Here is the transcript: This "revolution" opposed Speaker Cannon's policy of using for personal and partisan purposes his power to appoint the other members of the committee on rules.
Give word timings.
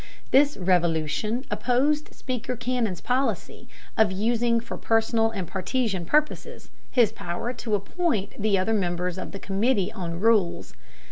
This 0.31 0.57
"revolution" 0.57 1.45
opposed 1.51 2.11
Speaker 2.15 2.55
Cannon's 2.55 3.01
policy 3.01 3.67
of 3.95 4.11
using 4.11 4.59
for 4.59 4.75
personal 4.75 5.29
and 5.29 5.47
partisan 5.47 6.07
purposes 6.07 6.71
his 6.89 7.11
power 7.11 7.53
to 7.53 7.75
appoint 7.75 8.41
the 8.41 8.57
other 8.57 8.73
members 8.73 9.19
of 9.19 9.31
the 9.31 9.37
committee 9.37 9.91
on 9.91 10.19
rules. 10.19 10.73